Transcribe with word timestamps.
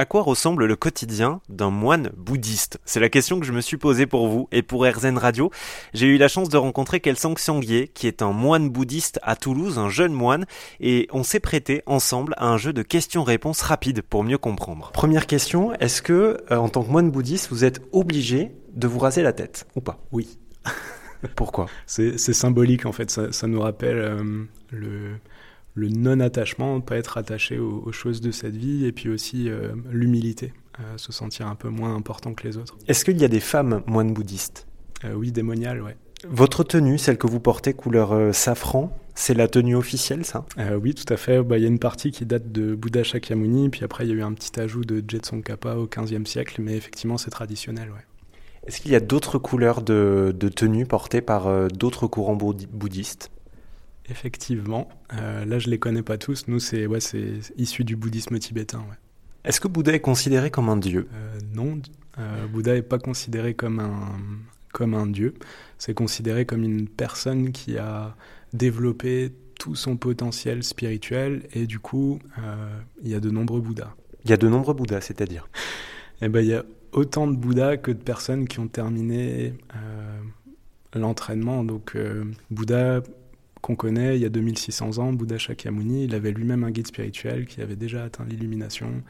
À 0.00 0.04
quoi 0.04 0.22
ressemble 0.22 0.66
le 0.66 0.76
quotidien 0.76 1.40
d'un 1.48 1.70
moine 1.70 2.12
bouddhiste? 2.16 2.78
C'est 2.84 3.00
la 3.00 3.08
question 3.08 3.40
que 3.40 3.44
je 3.44 3.50
me 3.50 3.60
suis 3.60 3.78
posée 3.78 4.06
pour 4.06 4.28
vous 4.28 4.48
et 4.52 4.62
pour 4.62 4.86
RZN 4.86 5.18
Radio. 5.18 5.50
J'ai 5.92 6.06
eu 6.06 6.18
la 6.18 6.28
chance 6.28 6.48
de 6.48 6.56
rencontrer 6.56 7.00
Kelsang 7.00 7.34
Xiangye, 7.34 7.88
qui 7.88 8.06
est 8.06 8.22
un 8.22 8.30
moine 8.30 8.70
bouddhiste 8.70 9.18
à 9.24 9.34
Toulouse, 9.34 9.76
un 9.76 9.88
jeune 9.88 10.12
moine, 10.12 10.46
et 10.78 11.08
on 11.10 11.24
s'est 11.24 11.40
prêté 11.40 11.82
ensemble 11.84 12.34
à 12.36 12.46
un 12.46 12.56
jeu 12.56 12.72
de 12.72 12.82
questions-réponses 12.82 13.60
rapides 13.62 14.02
pour 14.02 14.22
mieux 14.22 14.38
comprendre. 14.38 14.92
Première 14.92 15.26
question, 15.26 15.74
est-ce 15.80 16.00
que 16.00 16.44
euh, 16.52 16.56
en 16.56 16.68
tant 16.68 16.84
que 16.84 16.92
moine 16.92 17.10
bouddhiste, 17.10 17.48
vous 17.50 17.64
êtes 17.64 17.80
obligé 17.90 18.52
de 18.74 18.86
vous 18.86 19.00
raser 19.00 19.24
la 19.24 19.32
tête? 19.32 19.66
Ou 19.74 19.80
pas? 19.80 19.98
Oui. 20.12 20.38
Pourquoi? 21.34 21.66
C'est 21.86 22.16
symbolique 22.16 22.86
en 22.86 22.92
fait, 22.92 23.10
ça, 23.10 23.46
nous 23.48 23.60
rappelle 23.60 23.98
euh, 23.98 24.44
le 24.70 25.16
le 25.78 25.88
non-attachement, 25.88 26.80
pas 26.80 26.96
être 26.96 27.18
attaché 27.18 27.58
aux, 27.58 27.92
choses 27.92 28.20
de 28.20 28.30
cette 28.32 28.56
vie, 28.56 28.84
et 28.84 28.92
puis 28.92 29.08
aussi 29.08 29.48
euh, 29.48 29.72
l'humilité, 29.90 30.52
euh, 30.80 30.82
se 30.96 31.12
sentir 31.12 31.46
un 31.46 31.54
peu 31.54 31.68
moins 31.68 31.94
important 31.94 32.34
que 32.34 32.46
les 32.46 32.56
autres. 32.56 32.76
Est-ce 32.88 33.04
qu'il 33.04 33.18
y 33.18 33.24
a 33.24 33.28
des 33.28 33.40
femmes 33.40 33.82
moines 33.86 34.12
bouddhistes? 34.12 34.66
Euh, 35.04 35.14
Oui, 35.14 35.30
démoniales, 35.30 35.80
ouais. 35.80 35.96
Votre 36.28 36.64
tenue, 36.64 36.98
celle 36.98 37.16
que 37.16 37.28
vous 37.28 37.38
portez 37.38 37.74
couleur 37.74 38.34
safran, 38.34 38.98
c'est 39.14 39.34
la 39.34 39.46
tenue 39.46 39.76
officielle, 39.76 40.24
ça? 40.24 40.44
Oui, 40.82 40.92
tout 40.92 41.12
à 41.12 41.16
fait. 41.16 41.40
Bah, 41.44 41.58
il 41.58 41.62
y 41.62 41.64
a 41.64 41.68
une 41.68 41.78
partie 41.78 42.10
qui 42.10 42.26
date 42.26 42.50
de 42.50 42.74
Bouddha 42.74 43.04
Shakyamuni, 43.04 43.68
puis 43.68 43.84
après 43.84 44.04
il 44.04 44.10
y 44.10 44.12
a 44.12 44.16
eu 44.16 44.22
un 44.22 44.32
petit 44.32 44.58
ajout 44.58 44.84
de 44.84 45.04
Jetson 45.06 45.40
Kappa 45.42 45.76
au 45.76 45.86
XVe 45.86 46.26
siècle, 46.26 46.60
mais 46.60 46.76
effectivement 46.76 47.18
c'est 47.18 47.30
traditionnel. 47.30 47.90
Ouais. 47.90 48.04
Est-ce 48.66 48.80
qu'il 48.80 48.90
y 48.90 48.96
a 48.96 49.00
d'autres 49.00 49.38
couleurs 49.38 49.80
de, 49.80 50.34
de 50.36 50.48
tenue 50.48 50.86
portées 50.86 51.20
par 51.20 51.68
d'autres 51.68 52.08
courants 52.08 52.34
bouddhistes? 52.34 53.30
Effectivement. 54.10 54.88
Euh, 55.14 55.44
là, 55.44 55.58
je 55.58 55.68
les 55.68 55.78
connais 55.78 56.02
pas 56.02 56.18
tous. 56.18 56.48
Nous, 56.48 56.60
c'est 56.60 56.86
ouais, 56.86 56.98
issu 57.56 57.84
du 57.84 57.96
bouddhisme 57.96 58.38
tibétain. 58.38 58.78
Ouais. 58.78 58.96
Est-ce 59.44 59.60
que 59.60 59.68
Bouddha 59.68 59.94
est 59.94 60.00
considéré 60.00 60.50
comme 60.50 60.68
un 60.68 60.76
dieu? 60.76 61.08
Euh, 61.14 61.38
Non, 61.54 61.80
euh, 62.18 62.46
Bouddha 62.46 62.74
n'est 62.74 62.82
pas 62.82 62.98
considéré 62.98 63.54
comme 63.54 63.80
un, 63.80 64.18
comme 64.72 64.94
un 64.94 65.06
dieu. 65.06 65.34
C'est 65.78 65.94
considéré 65.94 66.46
comme 66.46 66.64
une 66.64 66.88
personne 66.88 67.52
qui 67.52 67.78
a 67.78 68.16
développé 68.52 69.32
tout 69.58 69.74
son 69.74 69.96
potentiel 69.96 70.62
spirituel 70.62 71.42
et 71.52 71.66
du 71.66 71.78
coup, 71.78 72.20
il 73.02 73.08
y 73.08 73.14
a 73.14 73.20
de 73.20 73.30
nombreux 73.30 73.60
Bouddhas. 73.60 73.94
Il 74.24 74.30
y 74.30 74.32
a 74.32 74.36
de 74.36 74.48
nombreux 74.48 74.74
Bouddhas, 74.74 75.00
c'est-à-dire? 75.02 75.48
Eh 76.22 76.28
ben, 76.28 76.40
il 76.40 76.48
y 76.48 76.54
a 76.54 76.64
autant 76.92 77.26
de 77.26 77.36
Bouddhas 77.36 77.76
que 77.76 77.90
de 77.90 78.02
personnes 78.02 78.46
qui 78.46 78.60
ont 78.60 78.68
terminé 78.68 79.54
l'entraînement. 80.94 81.64
Donc, 81.64 81.96
Bouddha 82.50 83.02
qu'on 83.60 83.76
connaît 83.76 84.16
il 84.16 84.22
y 84.22 84.24
a 84.24 84.28
2600 84.28 84.98
ans, 84.98 85.12
Bouddha 85.12 85.38
Shakyamuni, 85.38 86.04
il 86.04 86.14
avait 86.14 86.32
lui-même 86.32 86.64
un 86.64 86.70
guide 86.70 86.86
spirituel 86.86 87.46
qui 87.46 87.60
avait 87.60 87.76
déjà 87.76 88.04
atteint 88.04 88.24
l'illumination. 88.24 89.02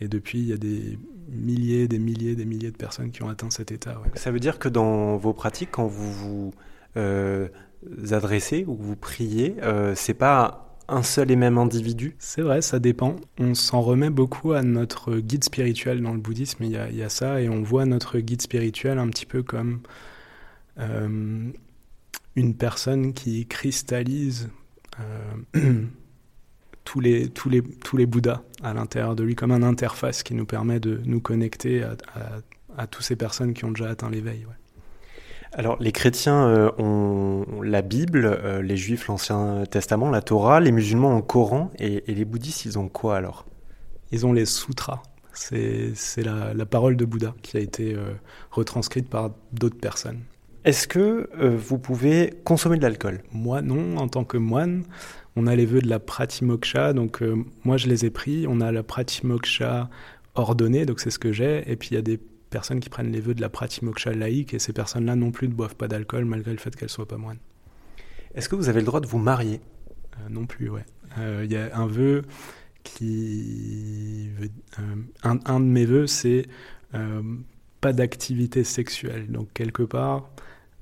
Et 0.00 0.08
depuis, 0.08 0.38
il 0.38 0.46
y 0.46 0.52
a 0.52 0.56
des 0.56 0.98
milliers, 1.28 1.88
des 1.88 1.98
milliers, 1.98 2.34
des 2.34 2.44
milliers 2.44 2.70
de 2.70 2.76
personnes 2.76 3.10
qui 3.10 3.22
ont 3.22 3.28
atteint 3.28 3.50
cet 3.50 3.72
état. 3.72 4.00
Ça 4.14 4.30
veut 4.30 4.40
dire 4.40 4.58
que 4.58 4.68
dans 4.68 5.16
vos 5.16 5.32
pratiques, 5.32 5.70
quand 5.72 5.86
vous 5.86 6.12
vous 6.12 6.54
euh, 6.96 7.48
adressez 8.10 8.64
ou 8.66 8.74
vous 8.74 8.96
priez, 8.96 9.56
euh, 9.62 9.94
c'est 9.94 10.14
pas 10.14 10.66
un 10.88 11.02
seul 11.02 11.30
et 11.30 11.36
même 11.36 11.58
individu? 11.58 12.14
C'est 12.18 12.42
vrai, 12.42 12.62
ça 12.62 12.78
dépend. 12.78 13.16
On 13.38 13.54
s'en 13.54 13.80
remet 13.80 14.10
beaucoup 14.10 14.52
à 14.52 14.62
notre 14.62 15.16
guide 15.16 15.44
spirituel 15.44 16.02
dans 16.02 16.12
le 16.12 16.20
bouddhisme, 16.20 16.62
il 16.64 16.72
y 16.72 16.76
a, 16.76 16.88
il 16.88 16.96
y 16.96 17.02
a 17.02 17.08
ça, 17.08 17.40
et 17.40 17.48
on 17.48 17.62
voit 17.62 17.86
notre 17.86 18.18
guide 18.18 18.42
spirituel 18.42 18.98
un 18.98 19.08
petit 19.08 19.26
peu 19.26 19.42
comme 19.42 19.80
euh, 20.78 21.50
une 22.36 22.54
personne 22.54 23.14
qui 23.14 23.46
cristallise 23.46 24.50
euh, 25.00 25.54
tous, 26.84 27.00
les, 27.00 27.28
tous, 27.30 27.48
les, 27.48 27.62
tous 27.62 27.96
les 27.96 28.06
Bouddhas 28.06 28.42
à 28.62 28.74
l'intérieur 28.74 29.16
de 29.16 29.24
lui, 29.24 29.34
comme 29.34 29.50
un 29.50 29.62
interface 29.62 30.22
qui 30.22 30.34
nous 30.34 30.46
permet 30.46 30.78
de 30.78 31.00
nous 31.04 31.20
connecter 31.20 31.82
à, 31.82 31.96
à, 32.76 32.86
toutes 32.86 33.02
ces 33.02 33.16
personnes 33.16 33.54
qui 33.54 33.64
ont 33.64 33.72
déjà 33.72 33.88
atteint 33.88 34.10
l'éveil. 34.10 34.46
Alors, 35.52 35.78
les 35.80 35.92
chrétiens 35.92 36.46
euh, 36.48 36.70
ont 36.78 37.62
la 37.62 37.80
Bible, 37.80 38.26
euh, 38.26 38.60
les 38.60 38.76
juifs 38.76 39.08
l'Ancien 39.08 39.64
Testament, 39.70 40.10
la 40.10 40.20
Torah, 40.20 40.60
les 40.60 40.72
musulmans 40.72 41.12
ont 41.12 41.16
le 41.16 41.22
Coran, 41.22 41.70
et, 41.78 42.02
les 42.06 42.24
bouddhistes, 42.26 42.66
ils 42.66 42.78
ont 42.78 42.88
quoi 42.88 43.16
alors? 43.16 43.46
Ils 44.12 44.26
ont 44.26 44.34
les 44.34 44.44
sutras. 44.44 45.02
C'est 45.32 45.92
la, 46.18 46.54
la, 46.54 46.66
parole 46.66 46.96
de 46.96 47.04
Bouddha 47.04 47.34
qui 47.42 47.58
a 47.58 47.60
été 47.60 47.94
retranscrite 48.50 49.06
par 49.06 49.32
d'autres 49.52 49.76
personnes. 49.76 50.20
Est-ce 50.66 50.88
que 50.88 51.30
euh, 51.38 51.56
vous 51.56 51.78
pouvez 51.78 52.34
consommer 52.42 52.76
de 52.76 52.82
l'alcool? 52.82 53.22
Moi, 53.30 53.62
non. 53.62 53.98
En 53.98 54.08
tant 54.08 54.24
que 54.24 54.36
moine, 54.36 54.82
on 55.36 55.46
a 55.46 55.54
les 55.54 55.64
vœux 55.64 55.80
de 55.80 55.88
la 55.88 56.00
pratimoksha. 56.00 56.92
Donc, 56.92 57.22
euh, 57.22 57.36
moi, 57.64 57.76
je 57.76 57.86
les 57.86 58.04
ai 58.04 58.10
pris. 58.10 58.46
On 58.48 58.60
a 58.60 58.72
la 58.72 58.82
pratimoksha 58.82 59.88
ordonnée, 60.34 60.84
donc 60.84 60.98
c'est 60.98 61.10
ce 61.10 61.20
que 61.20 61.30
j'ai. 61.30 61.62
Et 61.70 61.76
puis, 61.76 61.90
il 61.92 61.94
y 61.94 61.98
a 61.98 62.02
des 62.02 62.18
personnes 62.50 62.80
qui 62.80 62.88
prennent 62.88 63.12
les 63.12 63.20
vœux 63.20 63.34
de 63.34 63.40
la 63.40 63.48
pratimoksha 63.48 64.12
laïque. 64.12 64.54
Et 64.54 64.58
ces 64.58 64.72
personnes-là 64.72 65.14
non 65.14 65.30
plus 65.30 65.46
ne 65.48 65.54
boivent 65.54 65.76
pas 65.76 65.86
d'alcool, 65.86 66.24
malgré 66.24 66.50
le 66.50 66.58
fait 66.58 66.74
qu'elles 66.74 66.86
ne 66.86 66.90
soient 66.90 67.06
pas 67.06 67.16
moines. 67.16 67.38
Est-ce 68.34 68.48
que 68.48 68.56
vous 68.56 68.68
avez 68.68 68.80
le 68.80 68.86
droit 68.86 69.00
de 69.00 69.06
vous 69.06 69.18
marier? 69.18 69.60
Euh, 70.16 70.28
Non 70.30 70.46
plus, 70.46 70.68
ouais. 70.68 70.84
Il 71.44 71.50
y 71.50 71.56
a 71.56 71.74
un 71.78 71.86
vœu 71.86 72.22
qui. 72.82 74.30
Un, 75.22 75.38
un, 75.44 75.60
de 75.60 75.64
mes 75.64 75.86
vœux, 75.86 76.08
c'est 76.08 76.46
pas 77.80 77.92
d'activité 77.92 78.64
sexuelle. 78.64 79.28
Donc, 79.30 79.52
quelque 79.54 79.84
part 79.84 80.28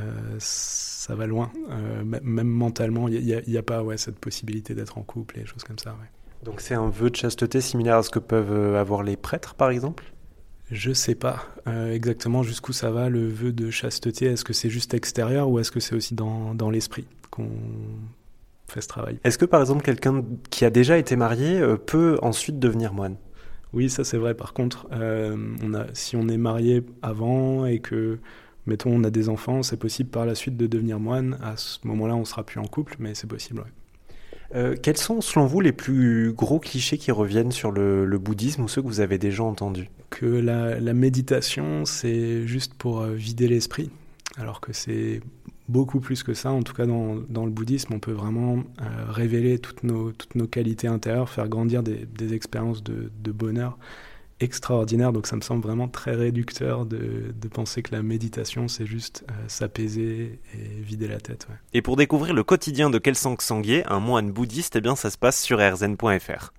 euh, 0.00 0.36
ça 0.38 1.14
va 1.14 1.26
loin. 1.26 1.50
Euh, 1.70 2.04
même 2.04 2.48
mentalement, 2.48 3.08
il 3.08 3.42
n'y 3.46 3.56
a, 3.56 3.62
pas 3.62 3.82
ouais, 3.82 3.96
cette 3.96 4.18
possibilité 4.18 4.74
d'être 4.74 4.98
en 4.98 5.02
couple 5.02 5.38
et 5.38 5.40
des 5.42 5.46
choses 5.46 5.64
comme 5.64 5.78
ça. 5.78 5.96
Donc 6.44 6.60
c'est 6.60 6.74
un 6.74 6.88
vœu 6.88 7.10
de 7.10 7.16
chasteté 7.16 7.60
similaire 7.60 7.96
à 7.96 8.02
ce 8.02 8.10
que 8.10 8.18
peuvent 8.18 8.52
euh, 8.52 8.80
avoir 8.80 9.02
les 9.02 9.16
prêtres, 9.16 9.54
par 9.54 9.70
exemple? 9.70 10.04
Je 10.70 10.92
sais 10.92 11.14
pas 11.14 11.46
exactement 11.92 12.42
jusqu'où 12.42 12.72
ça 12.72 12.90
va, 12.90 13.08
le 13.08 13.28
vœu 13.28 13.52
de 13.52 13.70
chasteté. 13.70 14.26
Est-ce 14.26 14.44
que 14.44 14.52
c'est 14.52 14.68
juste 14.68 14.94
extérieur 14.94 15.48
ou 15.48 15.60
est-ce 15.60 15.70
que 15.70 15.78
c'est 15.78 15.94
aussi 15.94 16.16
dans, 16.16 16.56
dans 16.56 16.70
l'esprit 16.70 17.06
qu'on 17.30 17.50
fait 18.66 18.80
ce 18.80 18.88
travail? 18.88 19.20
Est-ce 19.22 19.38
que 19.38 19.44
par 19.44 19.60
exemple 19.60 19.84
quelqu'un 19.84 20.24
qui 20.50 20.64
a 20.64 20.70
déjà 20.70 20.98
été 20.98 21.14
marié 21.14 21.62
peut 21.86 22.18
ensuite 22.20 22.58
devenir 22.58 22.94
moine? 22.94 23.14
Oui, 23.74 23.88
ça 23.88 24.02
c'est 24.02 24.18
vrai. 24.18 24.34
Par 24.34 24.54
contre, 24.54 24.88
on 24.90 25.72
a, 25.72 25.86
si 25.92 26.16
on 26.16 26.26
est 26.26 26.36
marié 26.36 26.82
avant 27.00 27.64
et 27.64 27.78
que 27.78 28.18
mettons, 28.66 28.90
on 28.92 29.04
a 29.04 29.10
des 29.10 29.28
enfants, 29.28 29.62
c'est 29.62 29.76
possible 29.76 30.10
par 30.10 30.26
la 30.26 30.34
suite 30.34 30.56
de 30.56 30.66
devenir 30.66 31.00
moine. 31.00 31.38
À 31.42 31.56
ce 31.56 31.78
moment-là, 31.84 32.16
on 32.16 32.24
sera 32.24 32.44
plus 32.44 32.60
en 32.60 32.66
couple, 32.66 32.96
mais 32.98 33.14
c'est 33.14 33.28
possible. 33.28 33.64
Euh, 34.54 34.76
quels 34.80 34.96
sont, 34.96 35.20
selon 35.20 35.46
vous, 35.46 35.60
les 35.60 35.72
plus 35.72 36.32
gros 36.32 36.58
clichés 36.58 36.98
qui 36.98 37.10
reviennent 37.10 37.52
sur 37.52 37.72
le, 37.72 38.18
bouddhisme 38.18 38.62
ou 38.62 38.68
ceux 38.68 38.82
que 38.82 38.86
vous 38.86 39.00
avez 39.00 39.18
déjà 39.18 39.42
entendus? 39.42 39.90
Que 40.10 40.26
la, 40.26 40.94
méditation, 40.94 41.84
c'est 41.84 42.46
juste 42.46 42.74
pour 42.74 43.00
euh, 43.00 43.14
vider 43.14 43.48
l'esprit, 43.48 43.90
alors 44.36 44.60
que 44.60 44.72
c'est 44.72 45.20
beaucoup 45.68 45.98
plus 45.98 46.22
que 46.22 46.32
ça. 46.32 46.52
En 46.52 46.62
tout 46.62 46.74
cas, 46.74 46.86
dans, 46.86 47.44
le 47.44 47.50
bouddhisme, 47.50 47.94
on 47.94 47.98
peut 47.98 48.12
vraiment 48.12 48.58
euh, 48.80 48.84
révéler 49.08 49.58
toutes 49.58 49.82
nos, 49.82 50.12
toutes 50.12 50.36
nos 50.36 50.46
qualités 50.46 50.86
intérieures, 50.86 51.28
faire 51.28 51.48
grandir 51.48 51.82
des, 51.82 52.34
expériences 52.34 52.84
de, 52.84 53.10
de 53.22 53.32
bonheur 53.32 53.78
extraordinaire. 54.40 55.12
Donc 55.12 55.26
ça 55.26 55.36
me 55.36 55.40
semble 55.40 55.62
vraiment 55.62 55.88
très 55.88 56.14
réducteur 56.14 56.86
de, 56.86 57.32
penser 57.52 57.82
que 57.82 57.94
la 57.94 58.02
méditation, 58.02 58.68
c'est 58.68 58.86
juste 58.86 59.24
euh, 59.30 59.34
s'apaiser 59.48 60.40
et 60.54 60.80
vider 60.80 61.08
la 61.08 61.20
tête. 61.20 61.46
Et 61.72 61.80
pour 61.80 61.96
découvrir 61.96 62.34
le 62.34 62.42
quotidien 62.42 62.90
de 62.90 62.98
Kelsang 62.98 63.40
Sangye, 63.40 63.82
un 63.86 64.00
moine 64.00 64.30
bouddhiste, 64.32 64.76
eh 64.76 64.80
bien 64.80 64.96
ça 64.96 65.10
se 65.10 65.18
passe 65.18 65.40
sur 65.40 65.58
rzn.fr. 65.58 66.52